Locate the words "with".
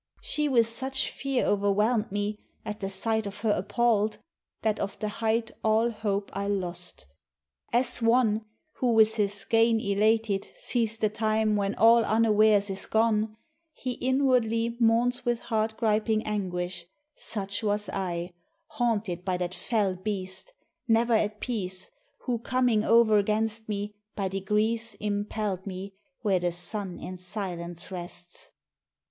0.49-0.65, 8.93-9.17, 15.23-15.37